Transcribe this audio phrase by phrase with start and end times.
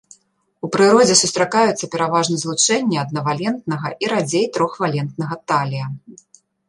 [0.67, 5.85] У прыродзе сустракаюцца пераважна злучэнні аднавалентнага і радзей трохвалентнага талія.